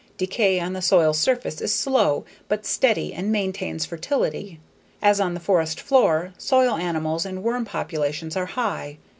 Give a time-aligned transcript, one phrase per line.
[0.17, 4.59] Decay on the soil's surface is slow but steady and maintains fertility.
[4.99, 8.97] As on the forest floor, soil animals and worm populations are high.